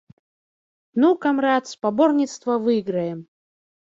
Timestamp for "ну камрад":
1.01-1.63